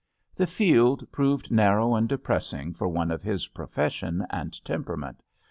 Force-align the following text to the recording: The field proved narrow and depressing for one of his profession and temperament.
The 0.33 0.47
field 0.47 1.07
proved 1.11 1.51
narrow 1.51 1.93
and 1.93 2.09
depressing 2.09 2.73
for 2.73 2.87
one 2.87 3.11
of 3.11 3.21
his 3.21 3.49
profession 3.49 4.25
and 4.31 4.51
temperament. 4.65 5.21